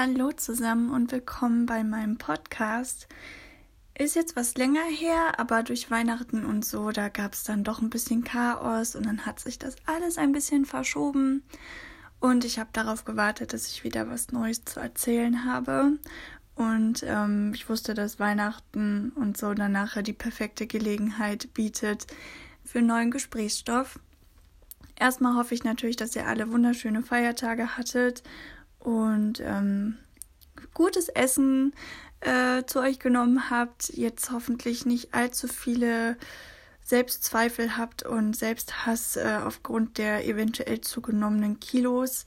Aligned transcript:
Hallo 0.00 0.30
zusammen 0.30 0.90
und 0.90 1.10
willkommen 1.10 1.66
bei 1.66 1.82
meinem 1.82 2.18
Podcast. 2.18 3.08
Ist 3.98 4.14
jetzt 4.14 4.36
was 4.36 4.56
länger 4.56 4.84
her, 4.84 5.40
aber 5.40 5.64
durch 5.64 5.90
Weihnachten 5.90 6.44
und 6.44 6.64
so, 6.64 6.92
da 6.92 7.08
gab 7.08 7.32
es 7.32 7.42
dann 7.42 7.64
doch 7.64 7.82
ein 7.82 7.90
bisschen 7.90 8.22
Chaos 8.22 8.94
und 8.94 9.06
dann 9.06 9.26
hat 9.26 9.40
sich 9.40 9.58
das 9.58 9.74
alles 9.86 10.16
ein 10.16 10.30
bisschen 10.30 10.66
verschoben. 10.66 11.42
Und 12.20 12.44
ich 12.44 12.60
habe 12.60 12.70
darauf 12.72 13.04
gewartet, 13.04 13.52
dass 13.52 13.66
ich 13.66 13.82
wieder 13.82 14.08
was 14.08 14.30
Neues 14.30 14.64
zu 14.64 14.78
erzählen 14.78 15.44
habe. 15.44 15.98
Und 16.54 17.02
ähm, 17.04 17.50
ich 17.52 17.68
wusste, 17.68 17.92
dass 17.92 18.20
Weihnachten 18.20 19.10
und 19.16 19.36
so 19.36 19.52
dann 19.52 19.72
nachher 19.72 20.04
die 20.04 20.12
perfekte 20.12 20.68
Gelegenheit 20.68 21.52
bietet 21.54 22.06
für 22.64 22.82
neuen 22.82 23.10
Gesprächsstoff. 23.10 23.98
Erstmal 24.94 25.34
hoffe 25.34 25.54
ich 25.54 25.64
natürlich, 25.64 25.96
dass 25.96 26.14
ihr 26.14 26.28
alle 26.28 26.52
wunderschöne 26.52 27.02
Feiertage 27.02 27.76
hattet 27.76 28.22
und 28.88 29.40
ähm, 29.40 29.98
gutes 30.72 31.10
Essen 31.10 31.74
äh, 32.20 32.64
zu 32.64 32.80
euch 32.80 32.98
genommen 32.98 33.50
habt, 33.50 33.90
jetzt 33.90 34.30
hoffentlich 34.30 34.86
nicht 34.86 35.12
allzu 35.12 35.46
viele 35.46 36.16
Selbstzweifel 36.84 37.76
habt 37.76 38.02
und 38.04 38.34
Selbsthass 38.34 39.16
äh, 39.16 39.40
aufgrund 39.44 39.98
der 39.98 40.26
eventuell 40.26 40.80
zugenommenen 40.80 41.60
Kilos, 41.60 42.24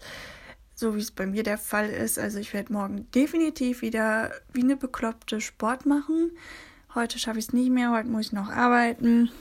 so 0.75 0.95
wie 0.95 0.99
es 0.99 1.09
bei 1.09 1.25
mir 1.25 1.41
der 1.41 1.57
Fall 1.57 1.89
ist. 1.89 2.19
Also 2.19 2.37
ich 2.37 2.53
werde 2.53 2.73
morgen 2.73 3.09
definitiv 3.09 3.81
wieder 3.81 4.29
wie 4.53 4.61
eine 4.61 4.77
bekloppte 4.77 5.41
Sport 5.41 5.87
machen. 5.87 6.29
Heute 6.93 7.17
schaffe 7.17 7.39
ich 7.39 7.47
es 7.47 7.53
nicht 7.53 7.71
mehr, 7.71 7.89
heute 7.89 8.07
muss 8.07 8.27
ich 8.27 8.33
noch 8.33 8.51
arbeiten. 8.51 9.31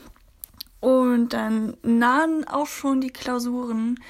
Und 0.81 1.35
dann 1.35 1.77
nahen 1.83 2.49
auch 2.49 2.67
schon 2.67 3.03
die 3.03 3.11
Klausuren. 3.11 4.01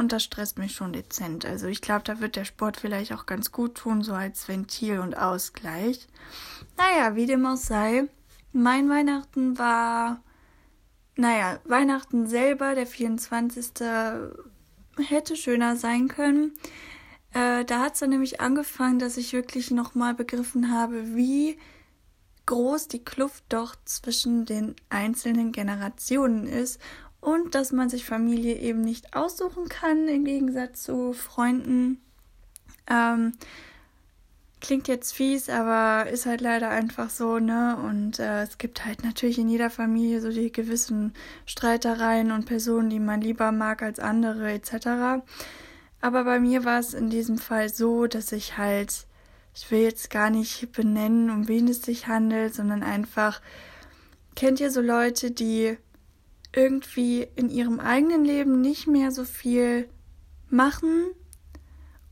Und 0.00 0.12
das 0.12 0.24
stresst 0.24 0.58
mich 0.58 0.72
schon 0.72 0.94
dezent. 0.94 1.44
Also 1.44 1.66
ich 1.66 1.82
glaube, 1.82 2.04
da 2.04 2.20
wird 2.20 2.34
der 2.34 2.46
Sport 2.46 2.78
vielleicht 2.78 3.12
auch 3.12 3.26
ganz 3.26 3.52
gut 3.52 3.74
tun, 3.74 4.00
so 4.02 4.14
als 4.14 4.48
Ventil 4.48 4.98
und 4.98 5.14
Ausgleich. 5.14 6.08
Naja, 6.78 7.16
wie 7.16 7.26
dem 7.26 7.44
auch 7.44 7.58
sei. 7.58 8.04
Mein 8.50 8.88
Weihnachten 8.88 9.58
war, 9.58 10.22
naja, 11.16 11.60
Weihnachten 11.64 12.26
selber, 12.26 12.74
der 12.74 12.86
24. 12.86 13.72
hätte 15.06 15.36
schöner 15.36 15.76
sein 15.76 16.08
können. 16.08 16.54
Äh, 17.34 17.66
da 17.66 17.80
hat 17.80 17.92
es 17.92 18.00
dann 18.00 18.08
nämlich 18.08 18.40
angefangen, 18.40 19.00
dass 19.00 19.18
ich 19.18 19.34
wirklich 19.34 19.70
nochmal 19.70 20.14
begriffen 20.14 20.72
habe, 20.72 21.14
wie 21.14 21.58
groß 22.46 22.88
die 22.88 23.04
Kluft 23.04 23.44
doch 23.50 23.76
zwischen 23.84 24.46
den 24.46 24.76
einzelnen 24.88 25.52
Generationen 25.52 26.46
ist 26.46 26.80
und 27.20 27.54
dass 27.54 27.72
man 27.72 27.88
sich 27.88 28.04
Familie 28.04 28.56
eben 28.56 28.80
nicht 28.80 29.14
aussuchen 29.14 29.68
kann 29.68 30.08
im 30.08 30.24
Gegensatz 30.24 30.82
zu 30.82 31.12
Freunden. 31.12 32.00
Ähm, 32.88 33.32
klingt 34.60 34.88
jetzt 34.88 35.12
fies, 35.12 35.48
aber 35.48 36.08
ist 36.10 36.26
halt 36.26 36.40
leider 36.40 36.68
einfach 36.70 37.10
so, 37.10 37.38
ne? 37.38 37.76
Und 37.76 38.18
äh, 38.18 38.42
es 38.42 38.58
gibt 38.58 38.84
halt 38.84 39.04
natürlich 39.04 39.38
in 39.38 39.48
jeder 39.48 39.70
Familie 39.70 40.20
so 40.20 40.30
die 40.30 40.52
gewissen 40.52 41.14
Streitereien 41.46 42.30
und 42.30 42.46
Personen, 42.46 42.90
die 42.90 43.00
man 43.00 43.20
lieber 43.20 43.52
mag 43.52 43.82
als 43.82 43.98
andere 43.98 44.52
etc. 44.52 45.22
Aber 46.00 46.24
bei 46.24 46.38
mir 46.38 46.64
war 46.64 46.78
es 46.78 46.94
in 46.94 47.10
diesem 47.10 47.38
Fall 47.38 47.68
so, 47.68 48.06
dass 48.06 48.32
ich 48.32 48.56
halt, 48.56 49.06
ich 49.54 49.70
will 49.70 49.80
jetzt 49.80 50.10
gar 50.10 50.30
nicht 50.30 50.72
benennen, 50.72 51.30
um 51.30 51.48
wen 51.48 51.68
es 51.68 51.82
sich 51.82 52.06
handelt, 52.06 52.54
sondern 52.54 52.82
einfach, 52.82 53.40
kennt 54.36 54.60
ihr 54.60 54.70
so 54.70 54.80
Leute, 54.80 55.30
die 55.30 55.76
irgendwie 56.52 57.26
in 57.36 57.48
ihrem 57.48 57.80
eigenen 57.80 58.24
Leben 58.24 58.60
nicht 58.60 58.86
mehr 58.86 59.12
so 59.12 59.24
viel 59.24 59.88
machen 60.48 61.10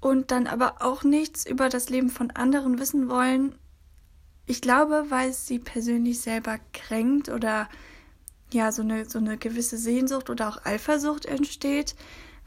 und 0.00 0.30
dann 0.30 0.46
aber 0.46 0.76
auch 0.80 1.02
nichts 1.02 1.44
über 1.46 1.68
das 1.68 1.90
Leben 1.90 2.08
von 2.08 2.30
anderen 2.30 2.78
wissen 2.78 3.08
wollen. 3.08 3.54
Ich 4.46 4.60
glaube, 4.60 5.06
weil 5.08 5.30
es 5.30 5.46
sie 5.46 5.58
persönlich 5.58 6.20
selber 6.20 6.58
kränkt 6.72 7.28
oder 7.28 7.68
ja, 8.52 8.72
so 8.72 8.82
eine, 8.82 9.04
so 9.04 9.18
eine 9.18 9.36
gewisse 9.36 9.76
Sehnsucht 9.76 10.30
oder 10.30 10.48
auch 10.48 10.64
Eifersucht 10.64 11.26
entsteht, 11.26 11.96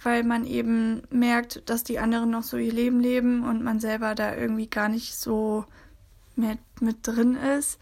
weil 0.02 0.24
man 0.24 0.46
eben 0.46 1.04
merkt, 1.12 1.70
dass 1.70 1.84
die 1.84 2.00
anderen 2.00 2.32
noch 2.32 2.44
so 2.44 2.58
ihr 2.58 2.74
Leben 2.74 3.00
leben 3.00 3.44
und 3.44 3.64
man 3.64 3.80
selber 3.80 4.16
da 4.16 4.36
irgendwie 4.36 4.68
gar 4.68 4.90
nicht 4.90 5.16
so 5.16 5.66
mehr 6.36 6.58
mit 6.80 7.06
drin 7.06 7.36
ist 7.36 7.78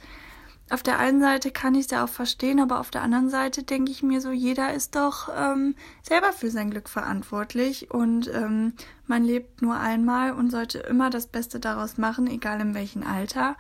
auf 0.72 0.84
der 0.84 1.00
einen 1.00 1.20
Seite 1.20 1.52
kann 1.52 1.74
ich 1.74 1.86
es 1.86 1.92
ja 1.92 2.04
auch 2.04 2.10
verstehen, 2.10 2.60
aber 2.60 2.80
auf 2.80 2.92
der 2.92 3.02
anderen 3.02 3.30
Seite 3.30 3.64
denke 3.64 3.92
ich 3.92 4.04
mir 4.04 4.22
so, 4.22 4.32
jeder 4.32 4.74
ist 4.74 4.96
doch 4.96 5.30
ähm, 5.36 5.76
selber 6.04 6.32
für 6.32 6.52
sein 6.52 6.70
Glück 6.70 6.90
verantwortlich 6.90 7.92
und 7.92 8.28
ähm, 8.28 8.74
man 9.08 9.24
lebt 9.24 9.62
nur 9.62 9.80
einmal 9.80 10.34
und 10.34 10.52
sollte 10.52 10.80
immer 10.80 11.10
das 11.10 11.28
Beste 11.28 11.60
daraus 11.60 11.98
machen, 11.98 12.28
egal 12.28 12.62
in 12.62 12.76
welchem 12.76 13.04
Alter. 13.04 13.56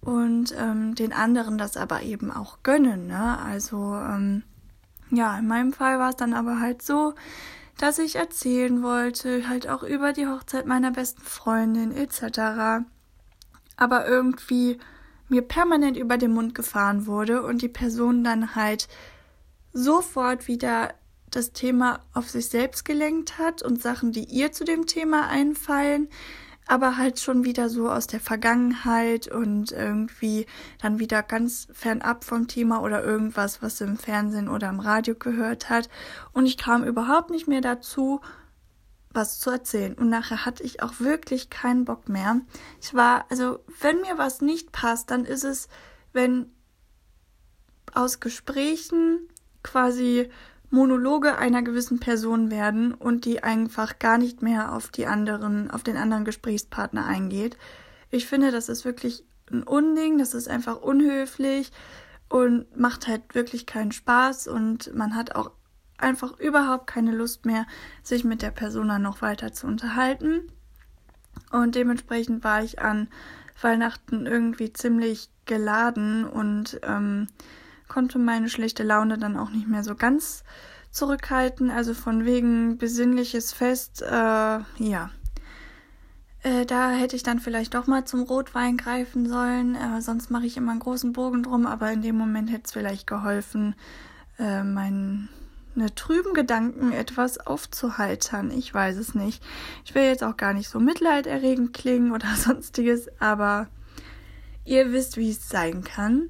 Und 0.00 0.54
ähm, 0.58 0.94
den 0.94 1.12
anderen 1.12 1.58
das 1.58 1.76
aber 1.76 2.02
eben 2.02 2.32
auch 2.32 2.62
gönnen. 2.62 3.06
Ne? 3.06 3.38
Also 3.38 3.94
ähm, 3.94 4.42
ja, 5.10 5.38
in 5.38 5.46
meinem 5.46 5.72
Fall 5.72 5.98
war 5.98 6.10
es 6.10 6.16
dann 6.16 6.32
aber 6.32 6.58
halt 6.58 6.82
so, 6.82 7.14
dass 7.78 7.98
ich 7.98 8.16
erzählen 8.16 8.82
wollte, 8.82 9.48
halt 9.48 9.68
auch 9.68 9.82
über 9.82 10.12
die 10.12 10.26
Hochzeit 10.26 10.66
meiner 10.66 10.90
besten 10.90 11.22
Freundin 11.22 11.92
etc. 11.92 12.84
Aber 13.76 14.06
irgendwie 14.06 14.78
mir 15.32 15.42
permanent 15.42 15.96
über 15.96 16.18
den 16.18 16.32
Mund 16.32 16.54
gefahren 16.54 17.06
wurde 17.06 17.42
und 17.42 17.62
die 17.62 17.68
Person 17.68 18.22
dann 18.22 18.54
halt 18.54 18.86
sofort 19.72 20.46
wieder 20.46 20.92
das 21.30 21.52
Thema 21.52 22.00
auf 22.12 22.28
sich 22.28 22.50
selbst 22.50 22.84
gelenkt 22.84 23.38
hat 23.38 23.62
und 23.62 23.80
Sachen, 23.80 24.12
die 24.12 24.24
ihr 24.24 24.52
zu 24.52 24.64
dem 24.64 24.84
Thema 24.84 25.28
einfallen, 25.28 26.08
aber 26.66 26.98
halt 26.98 27.18
schon 27.18 27.44
wieder 27.44 27.70
so 27.70 27.88
aus 27.90 28.06
der 28.06 28.20
Vergangenheit 28.20 29.26
und 29.26 29.72
irgendwie 29.72 30.44
dann 30.82 30.98
wieder 30.98 31.22
ganz 31.22 31.66
fernab 31.72 32.24
vom 32.24 32.46
Thema 32.46 32.82
oder 32.82 33.02
irgendwas, 33.02 33.62
was 33.62 33.78
sie 33.78 33.84
im 33.84 33.96
Fernsehen 33.96 34.50
oder 34.50 34.68
im 34.68 34.80
Radio 34.80 35.14
gehört 35.14 35.70
hat. 35.70 35.88
Und 36.32 36.44
ich 36.44 36.58
kam 36.58 36.84
überhaupt 36.84 37.30
nicht 37.30 37.48
mehr 37.48 37.62
dazu, 37.62 38.20
was 39.12 39.38
zu 39.40 39.50
erzählen. 39.50 39.94
Und 39.94 40.08
nachher 40.08 40.44
hatte 40.44 40.62
ich 40.62 40.82
auch 40.82 41.00
wirklich 41.00 41.50
keinen 41.50 41.84
Bock 41.84 42.08
mehr. 42.08 42.40
Ich 42.80 42.94
war, 42.94 43.26
also, 43.30 43.60
wenn 43.80 44.00
mir 44.00 44.18
was 44.18 44.40
nicht 44.40 44.72
passt, 44.72 45.10
dann 45.10 45.24
ist 45.24 45.44
es, 45.44 45.68
wenn 46.12 46.52
aus 47.94 48.20
Gesprächen 48.20 49.28
quasi 49.62 50.30
Monologe 50.70 51.36
einer 51.36 51.62
gewissen 51.62 52.00
Person 52.00 52.50
werden 52.50 52.94
und 52.94 53.26
die 53.26 53.42
einfach 53.42 53.98
gar 53.98 54.16
nicht 54.16 54.40
mehr 54.40 54.72
auf 54.72 54.88
die 54.88 55.06
anderen, 55.06 55.70
auf 55.70 55.82
den 55.82 55.98
anderen 55.98 56.24
Gesprächspartner 56.24 57.04
eingeht. 57.04 57.58
Ich 58.10 58.26
finde, 58.26 58.50
das 58.50 58.70
ist 58.70 58.84
wirklich 58.84 59.24
ein 59.50 59.62
Unding, 59.62 60.18
das 60.18 60.32
ist 60.32 60.48
einfach 60.48 60.80
unhöflich 60.80 61.72
und 62.30 62.74
macht 62.74 63.06
halt 63.06 63.34
wirklich 63.34 63.66
keinen 63.66 63.92
Spaß 63.92 64.48
und 64.48 64.94
man 64.94 65.14
hat 65.14 65.34
auch 65.34 65.50
einfach 66.02 66.38
überhaupt 66.38 66.86
keine 66.86 67.12
Lust 67.12 67.46
mehr, 67.46 67.66
sich 68.02 68.24
mit 68.24 68.42
der 68.42 68.50
Persona 68.50 68.98
noch 68.98 69.22
weiter 69.22 69.52
zu 69.52 69.66
unterhalten. 69.66 70.40
Und 71.50 71.74
dementsprechend 71.74 72.44
war 72.44 72.62
ich 72.62 72.80
an 72.80 73.08
Weihnachten 73.60 74.26
irgendwie 74.26 74.72
ziemlich 74.72 75.30
geladen 75.44 76.26
und 76.26 76.80
ähm, 76.82 77.26
konnte 77.88 78.18
meine 78.18 78.48
schlechte 78.48 78.82
Laune 78.82 79.18
dann 79.18 79.36
auch 79.36 79.50
nicht 79.50 79.68
mehr 79.68 79.84
so 79.84 79.94
ganz 79.94 80.44
zurückhalten. 80.90 81.70
Also 81.70 81.94
von 81.94 82.24
wegen 82.24 82.78
besinnliches 82.78 83.52
Fest, 83.52 84.02
äh, 84.02 84.06
ja. 84.10 85.10
Äh, 86.42 86.66
da 86.66 86.90
hätte 86.90 87.14
ich 87.16 87.22
dann 87.22 87.38
vielleicht 87.38 87.74
doch 87.74 87.86
mal 87.86 88.04
zum 88.04 88.22
Rotwein 88.22 88.76
greifen 88.76 89.28
sollen. 89.28 89.74
Äh, 89.76 90.00
sonst 90.00 90.30
mache 90.30 90.46
ich 90.46 90.56
immer 90.56 90.72
einen 90.72 90.80
großen 90.80 91.12
Bogen 91.12 91.42
drum, 91.42 91.66
aber 91.66 91.92
in 91.92 92.02
dem 92.02 92.16
Moment 92.16 92.50
hätte 92.50 92.64
es 92.64 92.72
vielleicht 92.72 93.06
geholfen, 93.06 93.74
äh, 94.38 94.64
meinen 94.64 95.28
eine 95.74 95.94
trüben 95.94 96.34
Gedanken 96.34 96.92
etwas 96.92 97.38
aufzuheitern. 97.38 98.50
Ich 98.50 98.72
weiß 98.72 98.96
es 98.96 99.14
nicht. 99.14 99.42
Ich 99.84 99.94
will 99.94 100.04
jetzt 100.04 100.24
auch 100.24 100.36
gar 100.36 100.52
nicht 100.52 100.68
so 100.68 100.80
mitleiderregend 100.80 101.72
klingen 101.72 102.12
oder 102.12 102.28
sonstiges, 102.36 103.08
aber 103.20 103.68
ihr 104.64 104.92
wisst, 104.92 105.16
wie 105.16 105.30
es 105.30 105.48
sein 105.48 105.82
kann. 105.82 106.28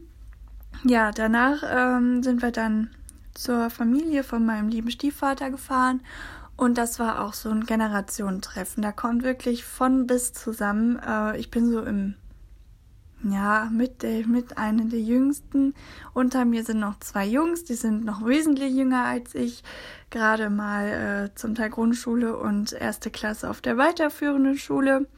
Ja, 0.85 1.11
danach 1.11 1.63
ähm, 1.69 2.23
sind 2.23 2.43
wir 2.43 2.51
dann 2.51 2.91
zur 3.35 3.71
Familie 3.71 4.25
von 4.25 4.45
meinem 4.45 4.69
lieben 4.69 4.91
Stiefvater 4.91 5.51
gefahren 5.51 6.01
und 6.57 6.79
das 6.79 6.99
war 6.99 7.25
auch 7.25 7.33
so 7.33 7.51
ein 7.51 7.65
Generationentreffen. 7.65 8.83
Da 8.83 8.93
kommt 8.93 9.23
wirklich 9.23 9.65
von 9.65 10.07
bis 10.07 10.33
zusammen. 10.33 10.99
Äh, 10.99 11.39
ich 11.39 11.51
bin 11.51 11.71
so 11.71 11.83
im 11.83 12.15
ja, 13.33 13.69
mit, 13.73 14.03
der, 14.03 14.27
mit 14.27 14.59
einer 14.59 14.85
der 14.85 15.01
jüngsten. 15.01 15.75
Unter 16.15 16.45
mir 16.45 16.65
sind 16.65 16.81
noch 16.81 16.99
zwei 17.01 17.27
Jungs, 17.27 17.65
die 17.65 17.75
sind 17.75 18.05
noch 18.05 18.27
wesentlich 18.27 18.75
jünger 18.75 19.05
als 19.05 19.35
ich. 19.35 19.63
Gerade 20.11 20.51
mal 20.51 21.31
äh, 21.33 21.35
zum 21.35 21.55
Teil 21.55 21.71
Grundschule 21.71 22.37
und 22.37 22.73
erste 22.73 23.11
Klasse 23.11 23.49
auf 23.49 23.61
der 23.61 23.79
weiterführenden 23.79 24.59
Schule. 24.59 25.09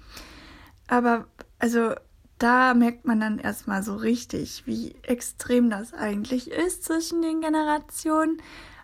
Aber 0.86 1.26
also 1.58 1.94
da 2.38 2.74
merkt 2.74 3.06
man 3.06 3.20
dann 3.20 3.38
erstmal 3.38 3.82
so 3.82 3.96
richtig, 3.96 4.66
wie 4.66 4.94
extrem 5.02 5.70
das 5.70 5.94
eigentlich 5.94 6.50
ist 6.50 6.84
zwischen 6.84 7.22
den 7.22 7.40
Generationen. 7.40 8.38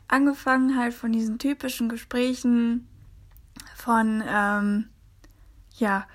Angefangen 0.09 0.77
halt 0.77 0.95
von 0.95 1.13
diesen 1.13 1.39
typischen 1.39 1.89
Gesprächen 1.89 2.89
von, 3.77 4.23
ähm, 4.27 4.89
ja, 5.77 6.07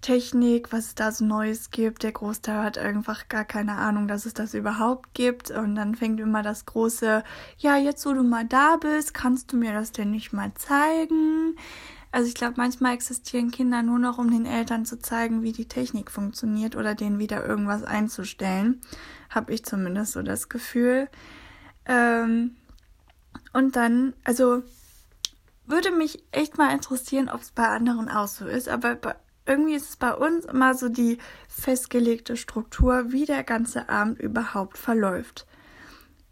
Technik, 0.00 0.72
was 0.72 0.86
es 0.86 0.94
da 0.94 1.12
so 1.12 1.24
Neues 1.24 1.70
gibt. 1.70 2.02
Der 2.02 2.12
Großteil 2.12 2.62
hat 2.62 2.78
einfach 2.78 3.28
gar 3.28 3.44
keine 3.44 3.76
Ahnung, 3.76 4.08
dass 4.08 4.26
es 4.26 4.34
das 4.34 4.54
überhaupt 4.54 5.14
gibt. 5.14 5.50
Und 5.50 5.74
dann 5.74 5.94
fängt 5.94 6.20
immer 6.20 6.42
das 6.42 6.66
große, 6.66 7.24
ja, 7.58 7.76
jetzt 7.76 8.04
wo 8.06 8.12
du 8.12 8.22
mal 8.22 8.44
da 8.44 8.76
bist, 8.76 9.14
kannst 9.14 9.52
du 9.52 9.56
mir 9.56 9.72
das 9.72 9.92
denn 9.92 10.10
nicht 10.10 10.32
mal 10.32 10.52
zeigen? 10.54 11.56
Also 12.10 12.28
ich 12.28 12.34
glaube, 12.34 12.54
manchmal 12.56 12.94
existieren 12.94 13.50
Kinder 13.50 13.82
nur 13.82 13.98
noch, 13.98 14.18
um 14.18 14.30
den 14.30 14.46
Eltern 14.46 14.86
zu 14.86 14.98
zeigen, 14.98 15.42
wie 15.42 15.52
die 15.52 15.68
Technik 15.68 16.10
funktioniert 16.10 16.74
oder 16.74 16.94
denen 16.94 17.18
wieder 17.18 17.44
irgendwas 17.44 17.82
einzustellen. 17.84 18.80
Habe 19.28 19.52
ich 19.52 19.64
zumindest 19.64 20.12
so 20.12 20.22
das 20.22 20.48
Gefühl. 20.48 21.08
Ähm, 21.84 22.56
und 23.52 23.76
dann, 23.76 24.14
also 24.24 24.62
würde 25.66 25.90
mich 25.90 26.24
echt 26.32 26.56
mal 26.56 26.72
interessieren, 26.72 27.28
ob 27.28 27.42
es 27.42 27.50
bei 27.50 27.68
anderen 27.68 28.08
auch 28.08 28.26
so 28.26 28.46
ist. 28.46 28.68
Aber 28.68 28.94
bei, 28.94 29.14
irgendwie 29.48 29.74
ist 29.74 29.88
es 29.88 29.96
bei 29.96 30.14
uns 30.14 30.44
immer 30.44 30.74
so 30.74 30.88
die 30.88 31.18
festgelegte 31.48 32.36
Struktur, 32.36 33.10
wie 33.12 33.24
der 33.24 33.42
ganze 33.42 33.88
Abend 33.88 34.20
überhaupt 34.20 34.76
verläuft. 34.76 35.46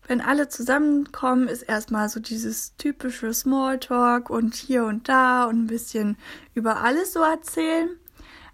Wenn 0.06 0.20
alle 0.20 0.48
zusammenkommen, 0.48 1.48
ist 1.48 1.62
erstmal 1.62 2.08
so 2.08 2.20
dieses 2.20 2.76
typische 2.76 3.32
Smalltalk 3.34 4.30
und 4.30 4.54
hier 4.54 4.84
und 4.84 5.08
da 5.08 5.46
und 5.46 5.64
ein 5.64 5.66
bisschen 5.66 6.16
über 6.54 6.82
alles 6.82 7.12
so 7.12 7.22
erzählen. 7.22 7.88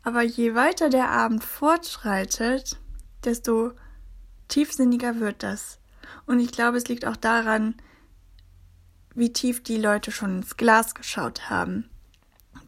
Aber 0.02 0.22
je 0.22 0.54
weiter 0.54 0.88
der 0.88 1.10
Abend 1.10 1.44
fortschreitet, 1.44 2.80
desto 3.24 3.72
tiefsinniger 4.48 5.20
wird 5.20 5.42
das. 5.42 5.78
Und 6.24 6.40
ich 6.40 6.52
glaube, 6.52 6.78
es 6.78 6.88
liegt 6.88 7.04
auch 7.04 7.16
daran, 7.16 7.74
wie 9.14 9.32
tief 9.32 9.62
die 9.62 9.76
Leute 9.76 10.10
schon 10.10 10.38
ins 10.38 10.56
Glas 10.56 10.94
geschaut 10.94 11.50
haben. 11.50 11.90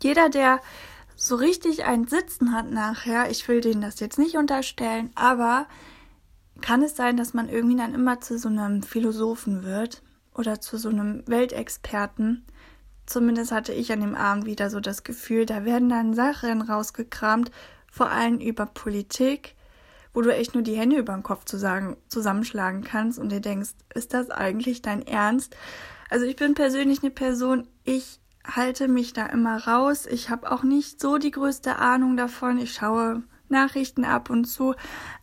Jeder, 0.03 0.29
der 0.29 0.61
so 1.17 1.37
richtig 1.37 1.85
ein 1.85 2.07
Sitzen 2.07 2.53
hat 2.53 2.71
nachher, 2.71 3.31
ich 3.31 3.47
will 3.49 3.61
denen 3.61 3.81
das 3.81 4.01
jetzt 4.01 4.19
nicht 4.19 4.37
unterstellen, 4.37 5.11
aber 5.15 5.67
kann 6.61 6.83
es 6.83 6.97
sein, 6.97 7.17
dass 7.17 7.35
man 7.35 7.49
irgendwie 7.49 7.77
dann 7.77 7.95
immer 7.95 8.21
zu 8.21 8.39
so 8.39 8.49
einem 8.49 8.83
Philosophen 8.83 9.65
wird 9.65 10.03
oder 10.35 10.61
zu 10.61 10.77
so 10.77 10.89
einem 10.89 11.23
Weltexperten. 11.27 12.45
Zumindest 13.07 13.53
hatte 13.53 13.73
ich 13.73 13.93
an 13.93 14.01
dem 14.01 14.15
Abend 14.15 14.47
wieder 14.47 14.71
so 14.71 14.81
das 14.81 15.05
Gefühl, 15.05 15.47
da 15.47 15.65
werden 15.65 15.89
dann 15.89 16.15
Sachen 16.15 16.63
rausgekramt, 16.63 17.51
vor 17.91 18.11
allem 18.11 18.39
über 18.41 18.67
Politik, 18.67 19.55
wo 20.13 20.23
du 20.23 20.35
echt 20.35 20.55
nur 20.55 20.63
die 20.63 20.77
Hände 20.77 20.97
über 20.97 21.13
den 21.13 21.23
Kopf 21.23 21.45
zusammenschlagen 21.45 22.83
kannst 22.83 23.19
und 23.19 23.31
dir 23.31 23.41
denkst, 23.41 23.71
ist 23.95 24.15
das 24.15 24.31
eigentlich 24.31 24.81
dein 24.81 25.07
Ernst? 25.07 25.57
Also 26.09 26.25
ich 26.25 26.37
bin 26.37 26.55
persönlich 26.55 27.03
eine 27.03 27.11
Person, 27.11 27.69
ich 27.85 28.21
halte 28.45 28.89
mich 28.89 29.13
da 29.13 29.27
immer 29.27 29.67
raus. 29.67 30.07
Ich 30.07 30.31
habe 30.31 30.51
auch 30.51 30.63
nicht 30.63 31.01
so 31.01 31.19
die 31.19 31.31
größte 31.31 31.77
Ahnung 31.77 32.17
davon. 32.17 32.59
Ich 32.59 32.75
schaue 32.75 33.23
Nachrichten 33.49 34.05
ab 34.05 34.31
und 34.31 34.47
zu, 34.47 34.75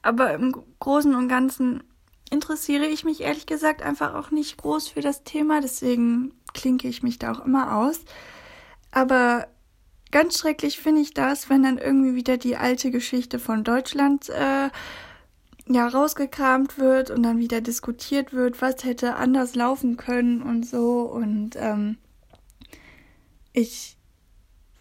aber 0.02 0.34
im 0.34 0.56
Großen 0.80 1.14
und 1.16 1.28
Ganzen 1.28 1.84
interessiere 2.30 2.86
ich 2.86 3.04
mich 3.04 3.22
ehrlich 3.22 3.46
gesagt 3.46 3.82
einfach 3.82 4.14
auch 4.16 4.32
nicht 4.32 4.58
groß 4.58 4.88
für 4.90 5.02
das 5.02 5.24
Thema, 5.24 5.60
deswegen 5.60 6.34
klinke 6.54 6.88
ich 6.88 7.04
mich 7.04 7.20
da 7.20 7.34
auch 7.34 7.46
immer 7.46 7.78
aus. 7.78 8.00
Aber 8.92 9.48
ganz 10.12 10.40
schrecklich 10.40 10.80
finde 10.80 11.02
ich 11.02 11.14
das, 11.14 11.50
wenn 11.50 11.64
dann 11.64 11.78
irgendwie 11.78 12.16
wieder 12.16 12.38
die 12.38 12.58
alte 12.58 12.92
Geschichte 12.92 13.38
von 13.38 13.64
Deutschland 13.64 14.30
äh, 14.30 14.70
ja 15.68 15.88
rausgekramt 15.88 16.78
wird 16.78 17.12
und 17.12 17.24
dann 17.24 17.38
wieder 17.38 17.62
diskutiert 17.62 18.34
wird, 18.34 18.62
was 18.62 18.84
hätte 18.84 19.16
anders 19.16 19.56
laufen 19.56 19.98
können 19.98 20.42
und 20.42 20.66
so. 20.66 21.02
Und 21.02 21.56
ähm, 21.58 21.98
ich 23.54 23.98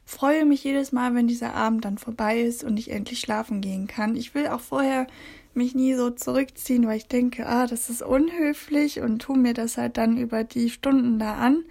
freue 0.05 0.45
mich 0.45 0.65
jedes 0.65 0.93
Mal, 0.93 1.15
wenn 1.15 1.29
dieser 1.29 1.55
Abend 1.55 1.85
dann 1.85 1.99
vorbei 1.99 2.41
ist 2.41 2.65
und 2.65 2.79
ich 2.79 2.91
endlich 2.91 3.21
schlafen 3.21 3.61
gehen 3.61 3.87
kann. 3.87 4.17
Ich 4.17 4.35
will 4.35 4.49
auch 4.49 4.61
vorher 4.61 5.07
mich 5.55 5.75
nie 5.75 5.95
so 5.95 6.11
zurückziehen, 6.11 6.87
weil 6.87 6.97
ich 6.97 7.07
denke, 7.09 7.47
ah, 7.47 7.67
das 7.67 7.91
ist 7.91 8.03
unhöflich 8.03 9.01
und 9.01 9.21
tu 9.21 9.35
mir 9.35 9.55
das 9.55 9.77
halt 9.77 9.97
dann 9.97 10.17
über 10.17 10.45
die 10.45 10.71
Stunden 10.71 11.19
da 11.19 11.35
an. 11.35 11.65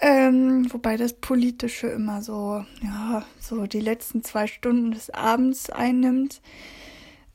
Ähm, 0.00 0.66
wobei 0.72 0.96
das 0.96 1.12
Politische 1.12 1.86
immer 1.86 2.22
so, 2.22 2.64
ja, 2.82 3.24
so 3.38 3.66
die 3.66 3.80
letzten 3.80 4.24
zwei 4.24 4.46
Stunden 4.46 4.90
des 4.90 5.10
Abends 5.10 5.70
einnimmt 5.70 6.40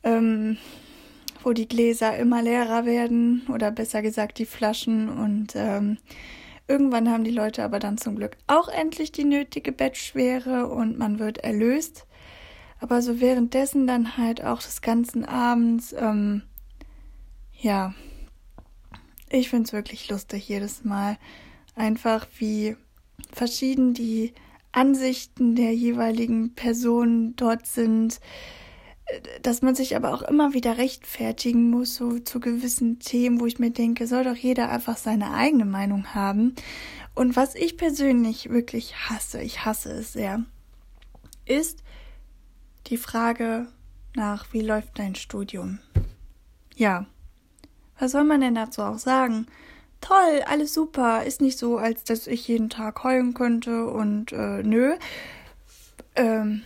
ähm, 0.02 0.56
wo 1.42 1.52
die 1.52 1.68
Gläser 1.68 2.16
immer 2.16 2.42
leerer 2.42 2.84
werden 2.84 3.46
oder 3.52 3.70
besser 3.70 4.02
gesagt 4.02 4.38
die 4.38 4.46
Flaschen 4.46 5.08
und 5.08 5.54
ähm, 5.54 5.98
irgendwann 6.68 7.08
haben 7.08 7.24
die 7.24 7.30
Leute 7.30 7.64
aber 7.64 7.78
dann 7.78 7.98
zum 7.98 8.16
Glück 8.16 8.36
auch 8.46 8.68
endlich 8.68 9.10
die 9.10 9.24
nötige 9.24 9.72
Bettschwere 9.72 10.68
und 10.68 10.98
man 10.98 11.18
wird 11.18 11.38
erlöst. 11.38 12.06
Aber 12.78 13.02
so 13.02 13.20
währenddessen 13.20 13.86
dann 13.86 14.16
halt 14.16 14.44
auch 14.44 14.62
des 14.62 14.82
ganzen 14.82 15.24
Abends, 15.24 15.92
ähm, 15.98 16.42
ja, 17.52 17.94
ich 19.30 19.48
find's 19.48 19.72
wirklich 19.72 20.08
lustig 20.08 20.48
jedes 20.48 20.84
Mal. 20.84 21.18
Einfach 21.74 22.26
wie 22.38 22.76
verschieden 23.32 23.94
die 23.94 24.32
Ansichten 24.72 25.56
der 25.56 25.74
jeweiligen 25.74 26.54
Personen 26.54 27.34
dort 27.34 27.66
sind, 27.66 28.20
dass 29.42 29.62
man 29.62 29.74
sich 29.74 29.96
aber 29.96 30.12
auch 30.12 30.22
immer 30.22 30.52
wieder 30.52 30.76
rechtfertigen 30.76 31.70
muss, 31.70 31.94
so 31.94 32.18
zu 32.18 32.40
gewissen 32.40 32.98
Themen, 32.98 33.40
wo 33.40 33.46
ich 33.46 33.58
mir 33.58 33.70
denke, 33.70 34.06
soll 34.06 34.24
doch 34.24 34.36
jeder 34.36 34.70
einfach 34.70 34.96
seine 34.96 35.32
eigene 35.32 35.64
Meinung 35.64 36.14
haben. 36.14 36.54
Und 37.14 37.34
was 37.34 37.54
ich 37.54 37.76
persönlich 37.76 38.50
wirklich 38.50 39.08
hasse, 39.08 39.40
ich 39.40 39.64
hasse 39.64 39.92
es 39.92 40.12
sehr, 40.12 40.44
ist 41.46 41.82
die 42.86 42.98
Frage 42.98 43.66
nach, 44.14 44.52
wie 44.52 44.60
läuft 44.60 44.98
dein 44.98 45.14
Studium? 45.14 45.78
Ja, 46.76 47.06
was 47.98 48.12
soll 48.12 48.24
man 48.24 48.40
denn 48.40 48.54
dazu 48.54 48.82
auch 48.82 48.98
sagen? 48.98 49.46
Toll, 50.00 50.42
alles 50.46 50.74
super, 50.74 51.24
ist 51.24 51.40
nicht 51.40 51.58
so, 51.58 51.78
als 51.78 52.04
dass 52.04 52.26
ich 52.26 52.46
jeden 52.46 52.70
Tag 52.70 53.02
heulen 53.02 53.34
könnte 53.34 53.86
und 53.86 54.32
äh, 54.32 54.62
nö. 54.62 54.94
Ähm, 56.14 56.62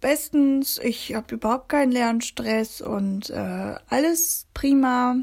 bestens. 0.00 0.78
Ich 0.82 1.14
habe 1.14 1.34
überhaupt 1.34 1.68
keinen 1.68 1.92
Lernstress 1.92 2.80
und 2.80 3.30
äh, 3.30 3.74
alles 3.88 4.46
prima. 4.54 5.16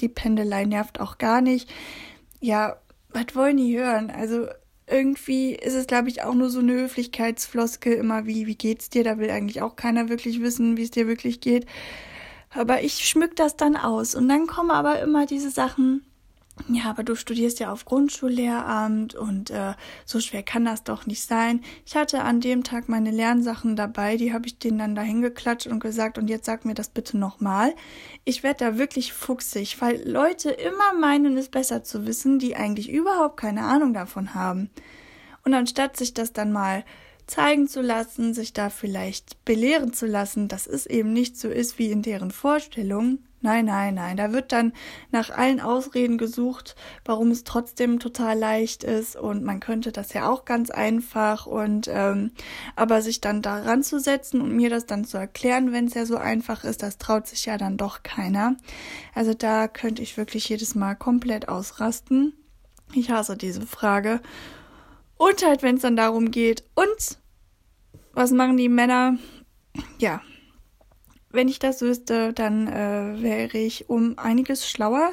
Die 0.00 0.08
Pendelei 0.08 0.64
nervt 0.64 1.00
auch 1.00 1.18
gar 1.18 1.40
nicht. 1.40 1.68
Ja, 2.40 2.76
was 3.10 3.34
wollen 3.34 3.56
die 3.56 3.76
hören? 3.76 4.10
Also 4.10 4.46
irgendwie 4.86 5.54
ist 5.54 5.74
es, 5.74 5.86
glaube 5.86 6.08
ich, 6.08 6.22
auch 6.22 6.34
nur 6.34 6.50
so 6.50 6.60
eine 6.60 6.72
Höflichkeitsfloskel 6.72 7.94
immer 7.94 8.26
wie, 8.26 8.46
wie 8.46 8.56
geht's 8.56 8.90
dir? 8.90 9.04
Da 9.04 9.18
will 9.18 9.30
eigentlich 9.30 9.62
auch 9.62 9.76
keiner 9.76 10.08
wirklich 10.08 10.40
wissen, 10.40 10.76
wie 10.76 10.84
es 10.84 10.90
dir 10.90 11.06
wirklich 11.06 11.40
geht. 11.40 11.66
Aber 12.50 12.82
ich 12.82 13.06
schmück 13.06 13.36
das 13.36 13.56
dann 13.56 13.76
aus. 13.76 14.14
Und 14.14 14.28
dann 14.28 14.46
kommen 14.46 14.70
aber 14.70 15.00
immer 15.00 15.26
diese 15.26 15.50
Sachen, 15.50 16.04
ja, 16.68 16.84
aber 16.84 17.04
du 17.04 17.14
studierst 17.14 17.60
ja 17.60 17.72
auf 17.72 17.84
Grundschullehramt 17.84 19.14
und 19.14 19.50
äh, 19.50 19.74
so 20.04 20.20
schwer 20.20 20.42
kann 20.42 20.64
das 20.64 20.82
doch 20.82 21.06
nicht 21.06 21.22
sein. 21.22 21.62
Ich 21.86 21.96
hatte 21.96 22.22
an 22.22 22.40
dem 22.40 22.64
Tag 22.64 22.88
meine 22.88 23.10
Lernsachen 23.10 23.76
dabei, 23.76 24.16
die 24.16 24.32
habe 24.32 24.46
ich 24.46 24.58
denen 24.58 24.78
dann 24.78 24.94
dahin 24.94 25.22
geklatscht 25.22 25.66
und 25.66 25.80
gesagt, 25.80 26.18
und 26.18 26.28
jetzt 26.28 26.46
sag 26.46 26.64
mir 26.64 26.74
das 26.74 26.88
bitte 26.88 27.16
nochmal. 27.16 27.74
Ich 28.24 28.42
werde 28.42 28.64
da 28.64 28.78
wirklich 28.78 29.12
fuchsig, 29.12 29.80
weil 29.80 30.06
Leute 30.08 30.50
immer 30.50 30.92
meinen, 30.98 31.36
es 31.36 31.48
besser 31.48 31.84
zu 31.84 32.06
wissen, 32.06 32.38
die 32.38 32.56
eigentlich 32.56 32.90
überhaupt 32.90 33.38
keine 33.38 33.64
Ahnung 33.64 33.94
davon 33.94 34.34
haben. 34.34 34.70
Und 35.44 35.54
anstatt 35.54 35.96
sich 35.96 36.14
das 36.14 36.32
dann 36.32 36.52
mal 36.52 36.84
zeigen 37.26 37.68
zu 37.68 37.82
lassen, 37.82 38.34
sich 38.34 38.52
da 38.52 38.70
vielleicht 38.70 39.44
belehren 39.44 39.92
zu 39.92 40.06
lassen, 40.06 40.48
dass 40.48 40.66
es 40.66 40.86
eben 40.86 41.12
nicht 41.12 41.38
so 41.38 41.48
ist 41.48 41.78
wie 41.78 41.90
in 41.90 42.02
deren 42.02 42.30
Vorstellung, 42.30 43.18
Nein, 43.40 43.66
nein, 43.66 43.94
nein. 43.94 44.16
Da 44.16 44.32
wird 44.32 44.50
dann 44.50 44.72
nach 45.12 45.30
allen 45.30 45.60
Ausreden 45.60 46.18
gesucht, 46.18 46.74
warum 47.04 47.30
es 47.30 47.44
trotzdem 47.44 48.00
total 48.00 48.36
leicht 48.36 48.82
ist 48.82 49.14
und 49.14 49.44
man 49.44 49.60
könnte 49.60 49.92
das 49.92 50.12
ja 50.12 50.28
auch 50.28 50.44
ganz 50.44 50.70
einfach 50.70 51.46
und 51.46 51.88
ähm, 51.88 52.32
aber 52.74 53.00
sich 53.00 53.20
dann 53.20 53.40
daran 53.40 53.84
zu 53.84 54.00
setzen 54.00 54.40
und 54.40 54.56
mir 54.56 54.70
das 54.70 54.86
dann 54.86 55.04
zu 55.04 55.18
erklären, 55.18 55.72
wenn 55.72 55.86
es 55.86 55.94
ja 55.94 56.04
so 56.04 56.16
einfach 56.16 56.64
ist, 56.64 56.82
das 56.82 56.98
traut 56.98 57.28
sich 57.28 57.46
ja 57.46 57.58
dann 57.58 57.76
doch 57.76 58.02
keiner. 58.02 58.56
Also 59.14 59.34
da 59.34 59.68
könnte 59.68 60.02
ich 60.02 60.16
wirklich 60.16 60.48
jedes 60.48 60.74
Mal 60.74 60.96
komplett 60.96 61.48
ausrasten. 61.48 62.32
Ich 62.92 63.10
hasse 63.10 63.36
diese 63.36 63.66
Frage. 63.66 64.20
Und 65.16 65.44
halt, 65.44 65.62
wenn 65.62 65.76
es 65.76 65.82
dann 65.82 65.96
darum 65.96 66.30
geht, 66.30 66.64
und 66.74 67.18
was 68.14 68.32
machen 68.32 68.56
die 68.56 68.68
Männer? 68.68 69.16
Ja, 69.98 70.22
wenn 71.30 71.48
ich 71.48 71.58
das 71.58 71.82
wüsste, 71.82 72.32
dann 72.32 72.66
äh, 72.68 73.22
wäre 73.22 73.58
ich 73.58 73.88
um 73.88 74.18
einiges 74.18 74.68
schlauer. 74.68 75.12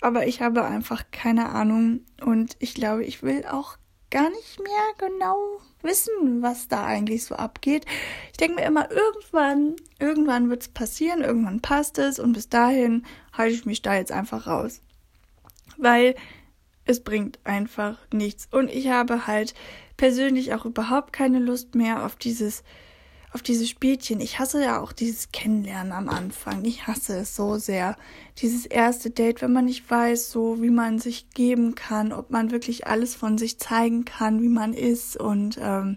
Aber 0.00 0.26
ich 0.26 0.42
habe 0.42 0.64
einfach 0.64 1.04
keine 1.12 1.50
Ahnung 1.50 2.00
und 2.24 2.56
ich 2.58 2.74
glaube, 2.74 3.04
ich 3.04 3.22
will 3.22 3.44
auch 3.46 3.76
gar 4.10 4.28
nicht 4.28 4.60
mehr 4.60 5.08
genau 5.08 5.36
wissen, 5.80 6.42
was 6.42 6.68
da 6.68 6.84
eigentlich 6.84 7.24
so 7.24 7.34
abgeht. 7.34 7.86
Ich 8.32 8.36
denke 8.36 8.56
mir 8.56 8.66
immer, 8.66 8.90
irgendwann, 8.90 9.76
irgendwann 9.98 10.50
wird 10.50 10.62
es 10.62 10.68
passieren, 10.68 11.22
irgendwann 11.22 11.60
passt 11.60 11.98
es 11.98 12.18
und 12.18 12.34
bis 12.34 12.48
dahin 12.48 13.04
halte 13.32 13.54
ich 13.54 13.64
mich 13.64 13.82
da 13.82 13.94
jetzt 13.94 14.12
einfach 14.12 14.46
raus. 14.46 14.80
Weil 15.78 16.14
es 16.84 17.02
bringt 17.02 17.38
einfach 17.44 17.98
nichts. 18.12 18.48
Und 18.50 18.70
ich 18.70 18.88
habe 18.88 19.26
halt 19.26 19.54
persönlich 19.96 20.52
auch 20.52 20.64
überhaupt 20.64 21.12
keine 21.12 21.38
Lust 21.38 21.74
mehr 21.74 22.04
auf 22.04 22.16
dieses 22.16 22.64
auf 23.32 23.42
diese 23.42 23.66
Spielchen. 23.66 24.20
Ich 24.20 24.38
hasse 24.38 24.62
ja 24.62 24.80
auch 24.80 24.92
dieses 24.92 25.32
Kennenlernen 25.32 25.92
am 25.92 26.08
Anfang. 26.08 26.64
Ich 26.64 26.86
hasse 26.86 27.16
es 27.18 27.34
so 27.34 27.56
sehr. 27.56 27.96
Dieses 28.38 28.66
erste 28.66 29.10
Date, 29.10 29.40
wenn 29.40 29.52
man 29.52 29.64
nicht 29.64 29.90
weiß, 29.90 30.30
so 30.30 30.60
wie 30.60 30.70
man 30.70 30.98
sich 30.98 31.30
geben 31.30 31.74
kann, 31.74 32.12
ob 32.12 32.30
man 32.30 32.50
wirklich 32.50 32.86
alles 32.86 33.14
von 33.14 33.38
sich 33.38 33.58
zeigen 33.58 34.04
kann, 34.04 34.42
wie 34.42 34.48
man 34.48 34.74
ist 34.74 35.16
und 35.16 35.58
ähm, 35.60 35.96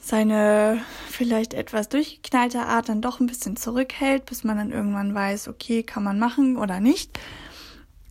seine 0.00 0.80
vielleicht 1.08 1.54
etwas 1.54 1.88
durchgeknallte 1.88 2.60
Art 2.60 2.88
dann 2.88 3.02
doch 3.02 3.18
ein 3.18 3.26
bisschen 3.26 3.56
zurückhält, 3.56 4.26
bis 4.26 4.44
man 4.44 4.56
dann 4.56 4.70
irgendwann 4.70 5.12
weiß, 5.12 5.48
okay, 5.48 5.82
kann 5.82 6.04
man 6.04 6.20
machen 6.20 6.56
oder 6.56 6.78
nicht. 6.78 7.18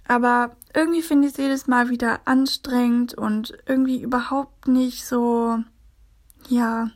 Aber 0.05 0.57
irgendwie 0.75 1.01
finde 1.01 1.27
ich 1.27 1.33
es 1.33 1.37
jedes 1.39 1.67
Mal 1.67 1.89
wieder 1.89 2.19
anstrengend 2.25 3.13
und 3.13 3.57
irgendwie 3.65 4.01
überhaupt 4.01 4.67
nicht 4.67 5.05
so, 5.05 5.59
ja, 6.49 6.91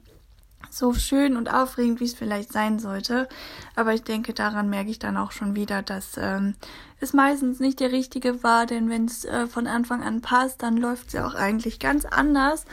so 0.69 0.93
schön 0.93 1.35
und 1.35 1.51
aufregend, 1.51 1.99
wie 1.99 2.05
es 2.05 2.13
vielleicht 2.13 2.51
sein 2.51 2.79
sollte. 2.79 3.27
Aber 3.75 3.93
ich 3.93 4.03
denke, 4.03 4.33
daran 4.33 4.69
merke 4.69 4.89
ich 4.89 4.99
dann 4.99 5.17
auch 5.17 5.31
schon 5.31 5.55
wieder, 5.55 5.81
dass 5.81 6.17
ähm, 6.17 6.55
es 6.99 7.13
meistens 7.13 7.59
nicht 7.59 7.79
der 7.79 7.91
richtige 7.91 8.43
war, 8.43 8.65
denn 8.65 8.89
wenn 8.89 9.05
es 9.05 9.25
äh, 9.25 9.47
von 9.47 9.67
Anfang 9.67 10.03
an 10.03 10.21
passt, 10.21 10.63
dann 10.63 10.77
läuft 10.77 11.07
es 11.07 11.13
ja 11.13 11.27
auch 11.27 11.35
eigentlich 11.35 11.79
ganz 11.79 12.05
anders. 12.05 12.65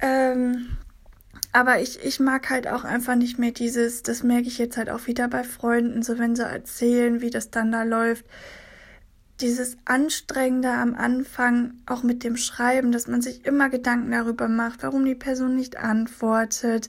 Ähm, 0.00 0.76
aber 1.52 1.80
ich, 1.80 2.02
ich 2.04 2.18
mag 2.18 2.50
halt 2.50 2.66
auch 2.66 2.82
einfach 2.82 3.14
nicht 3.14 3.38
mehr 3.38 3.52
dieses, 3.52 4.02
das 4.02 4.22
merke 4.24 4.48
ich 4.48 4.58
jetzt 4.58 4.76
halt 4.76 4.90
auch 4.90 5.06
wieder 5.06 5.28
bei 5.28 5.44
Freunden, 5.44 6.02
so 6.02 6.18
wenn 6.18 6.34
sie 6.34 6.42
erzählen, 6.42 7.20
wie 7.20 7.30
das 7.30 7.50
dann 7.50 7.70
da 7.70 7.84
läuft. 7.84 8.24
Dieses 9.40 9.76
Anstrengende 9.84 10.70
am 10.70 10.94
Anfang, 10.94 11.74
auch 11.86 12.02
mit 12.02 12.22
dem 12.22 12.36
Schreiben, 12.36 12.92
dass 12.92 13.08
man 13.08 13.20
sich 13.20 13.44
immer 13.44 13.68
Gedanken 13.68 14.12
darüber 14.12 14.48
macht, 14.48 14.82
warum 14.82 15.04
die 15.04 15.16
Person 15.16 15.56
nicht 15.56 15.76
antwortet 15.76 16.88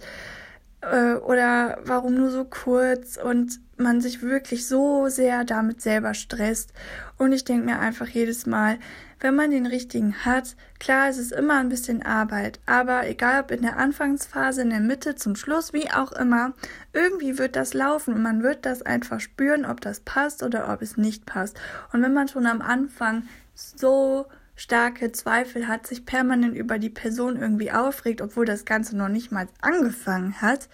äh, 0.81 1.13
oder 1.15 1.79
warum 1.85 2.13
nur 2.15 2.29
so 2.29 2.45
kurz 2.45 3.17
und 3.17 3.59
man 3.77 4.01
sich 4.01 4.21
wirklich 4.21 4.67
so 4.67 5.07
sehr 5.09 5.43
damit 5.43 5.81
selber 5.81 6.13
stresst. 6.13 6.73
Und 7.17 7.31
ich 7.31 7.43
denke 7.43 7.65
mir 7.65 7.79
einfach 7.79 8.07
jedes 8.07 8.45
Mal, 8.45 8.77
wenn 9.19 9.35
man 9.35 9.51
den 9.51 9.65
richtigen 9.65 10.25
hat, 10.25 10.55
klar, 10.79 11.09
es 11.09 11.17
ist 11.17 11.31
immer 11.31 11.55
ein 11.55 11.69
bisschen 11.69 12.03
Arbeit, 12.03 12.59
aber 12.65 13.07
egal 13.07 13.41
ob 13.41 13.51
in 13.51 13.61
der 13.61 13.77
Anfangsphase, 13.77 14.61
in 14.61 14.69
der 14.69 14.81
Mitte, 14.81 15.15
zum 15.15 15.35
Schluss, 15.35 15.73
wie 15.73 15.89
auch 15.89 16.11
immer, 16.11 16.53
irgendwie 16.93 17.37
wird 17.37 17.55
das 17.55 17.73
laufen 17.73 18.13
und 18.13 18.21
man 18.21 18.43
wird 18.43 18.65
das 18.65 18.81
einfach 18.81 19.19
spüren, 19.19 19.65
ob 19.65 19.81
das 19.81 20.01
passt 20.01 20.43
oder 20.43 20.71
ob 20.71 20.81
es 20.81 20.97
nicht 20.97 21.25
passt. 21.25 21.57
Und 21.91 22.01
wenn 22.03 22.13
man 22.13 22.27
schon 22.27 22.45
am 22.45 22.61
Anfang 22.61 23.23
so 23.55 24.27
starke 24.55 25.11
Zweifel 25.11 25.67
hat, 25.67 25.87
sich 25.87 26.05
permanent 26.05 26.55
über 26.55 26.79
die 26.79 26.89
Person 26.89 27.37
irgendwie 27.37 27.71
aufregt, 27.71 28.21
obwohl 28.21 28.45
das 28.45 28.65
Ganze 28.65 28.95
noch 28.95 29.09
nicht 29.09 29.31
mal 29.31 29.47
angefangen 29.61 30.41
hat, 30.41 30.69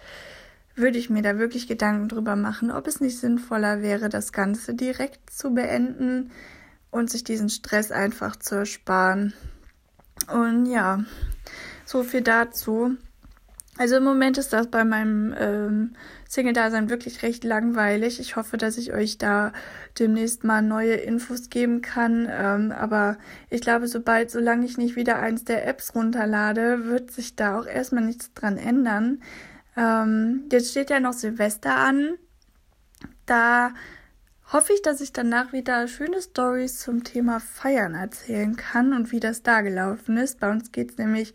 würde 0.74 0.98
ich 0.98 1.10
mir 1.10 1.22
da 1.22 1.38
wirklich 1.38 1.68
Gedanken 1.68 2.08
drüber 2.08 2.36
machen, 2.36 2.70
ob 2.70 2.86
es 2.86 3.00
nicht 3.00 3.18
sinnvoller 3.18 3.82
wäre, 3.82 4.08
das 4.08 4.32
Ganze 4.32 4.74
direkt 4.74 5.30
zu 5.30 5.52
beenden, 5.54 6.30
und 6.92 7.10
sich 7.10 7.24
diesen 7.24 7.48
Stress 7.48 7.90
einfach 7.90 8.36
zu 8.36 8.54
ersparen. 8.54 9.32
Und 10.32 10.66
ja, 10.66 11.02
so 11.84 12.04
viel 12.04 12.20
dazu. 12.20 12.96
Also 13.78 13.96
im 13.96 14.04
Moment 14.04 14.36
ist 14.36 14.52
das 14.52 14.68
bei 14.68 14.84
meinem 14.84 15.34
ähm, 15.36 15.94
Single-Dasein 16.28 16.90
wirklich 16.90 17.22
recht 17.22 17.42
langweilig. 17.42 18.20
Ich 18.20 18.36
hoffe, 18.36 18.58
dass 18.58 18.76
ich 18.76 18.92
euch 18.92 19.16
da 19.16 19.52
demnächst 19.98 20.44
mal 20.44 20.60
neue 20.60 20.94
Infos 20.94 21.48
geben 21.48 21.80
kann. 21.80 22.28
Ähm, 22.30 22.70
aber 22.70 23.16
ich 23.48 23.62
glaube, 23.62 23.88
sobald, 23.88 24.30
solange 24.30 24.66
ich 24.66 24.76
nicht 24.76 24.94
wieder 24.94 25.18
eins 25.18 25.44
der 25.44 25.66
Apps 25.66 25.94
runterlade, 25.94 26.84
wird 26.84 27.10
sich 27.10 27.34
da 27.34 27.58
auch 27.58 27.66
erstmal 27.66 28.04
nichts 28.04 28.32
dran 28.34 28.58
ändern. 28.58 29.22
Ähm, 29.76 30.48
jetzt 30.50 30.70
steht 30.70 30.90
ja 30.90 31.00
noch 31.00 31.12
Silvester 31.12 31.76
an. 31.76 32.18
Da 33.26 33.72
hoffe 34.52 34.72
ich, 34.74 34.82
dass 34.82 35.00
ich 35.00 35.12
danach 35.12 35.52
wieder 35.52 35.88
schöne 35.88 36.20
Stories 36.20 36.78
zum 36.78 37.04
Thema 37.04 37.40
Feiern 37.40 37.94
erzählen 37.94 38.56
kann 38.56 38.92
und 38.92 39.12
wie 39.12 39.20
das 39.20 39.42
da 39.42 39.62
gelaufen 39.62 40.16
ist. 40.16 40.40
Bei 40.40 40.50
uns 40.50 40.72
geht 40.72 40.90
es 40.90 40.98
nämlich 40.98 41.34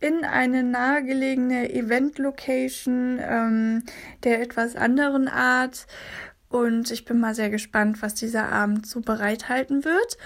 in 0.00 0.24
eine 0.24 0.62
nahegelegene 0.62 1.72
Event-Location 1.72 3.18
ähm, 3.20 3.82
der 4.24 4.40
etwas 4.42 4.76
anderen 4.76 5.28
Art. 5.28 5.86
Und 6.48 6.90
ich 6.90 7.04
bin 7.04 7.18
mal 7.18 7.34
sehr 7.34 7.50
gespannt, 7.50 8.02
was 8.02 8.14
dieser 8.14 8.50
Abend 8.50 8.86
so 8.86 9.00
bereithalten 9.00 9.84
wird. 9.84 10.16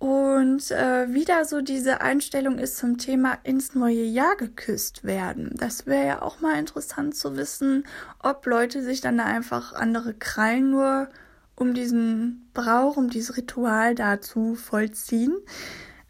Und 0.00 0.70
äh, 0.70 1.12
wieder 1.12 1.44
so 1.44 1.60
diese 1.60 2.00
Einstellung 2.00 2.56
ist 2.58 2.78
zum 2.78 2.96
Thema 2.96 3.36
ins 3.42 3.74
neue 3.74 4.02
Jahr 4.02 4.34
geküsst 4.34 5.04
werden. 5.04 5.54
Das 5.58 5.84
wäre 5.84 6.06
ja 6.06 6.22
auch 6.22 6.40
mal 6.40 6.58
interessant 6.58 7.14
zu 7.14 7.36
wissen, 7.36 7.84
ob 8.18 8.46
Leute 8.46 8.82
sich 8.82 9.02
dann 9.02 9.18
da 9.18 9.26
einfach 9.26 9.74
andere 9.74 10.14
Krallen 10.14 10.70
nur 10.70 11.08
um 11.54 11.74
diesen 11.74 12.48
Brauch, 12.54 12.96
um 12.96 13.10
dieses 13.10 13.36
Ritual 13.36 13.94
dazu 13.94 14.54
vollziehen. 14.54 15.36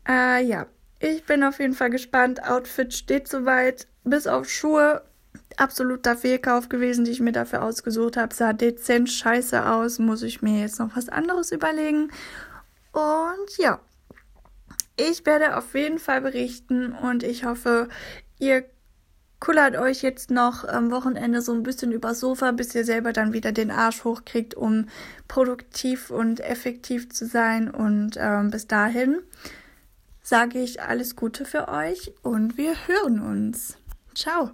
Äh, 0.09 0.45
ja, 0.45 0.67
ich 1.01 1.25
bin 1.25 1.43
auf 1.43 1.59
jeden 1.59 1.75
Fall 1.75 1.91
gespannt. 1.91 2.45
Outfit 2.45 2.95
steht 2.95 3.27
soweit, 3.27 3.89
bis 4.05 4.29
auf 4.29 4.49
Schuhe. 4.49 5.03
Absoluter 5.57 6.17
Fehlkauf 6.17 6.69
gewesen, 6.69 7.05
die 7.05 7.11
ich 7.11 7.21
mir 7.21 7.33
dafür 7.33 7.65
ausgesucht 7.65 8.17
habe. 8.17 8.33
Sah 8.33 8.53
dezent 8.53 9.11
scheiße 9.11 9.67
aus. 9.67 9.99
Muss 9.99 10.23
ich 10.23 10.43
mir 10.43 10.61
jetzt 10.61 10.79
noch 10.79 10.95
was 10.95 11.09
anderes 11.09 11.51
überlegen. 11.51 12.13
Und 12.93 13.59
ja, 13.59 13.81
ich 14.97 15.25
werde 15.25 15.57
auf 15.57 15.75
jeden 15.75 15.99
Fall 15.99 16.21
berichten 16.21 16.93
und 16.93 17.23
ich 17.23 17.45
hoffe, 17.45 17.89
ihr 18.39 18.65
kullert 19.41 19.77
euch 19.77 20.03
jetzt 20.03 20.31
noch 20.31 20.65
am 20.65 20.91
Wochenende 20.91 21.41
so 21.41 21.53
ein 21.53 21.63
bisschen 21.63 21.93
übers 21.93 22.21
Sofa, 22.21 22.53
bis 22.53 22.75
ihr 22.75 22.85
selber 22.85 23.13
dann 23.13 23.33
wieder 23.33 23.53
den 23.53 23.71
Arsch 23.71 24.05
hochkriegt, 24.05 24.55
um 24.55 24.87
produktiv 25.27 26.11
und 26.11 26.41
effektiv 26.41 27.11
zu 27.11 27.27
sein. 27.27 27.71
Und 27.71 28.17
ähm, 28.19 28.51
bis 28.51 28.67
dahin 28.67 29.21
sage 30.23 30.61
ich 30.61 30.83
alles 30.83 31.17
Gute 31.17 31.45
für 31.45 31.69
euch 31.69 32.13
und 32.23 32.59
wir 32.59 32.75
hören 32.87 33.21
uns. 33.21 33.79
Ciao. 34.15 34.51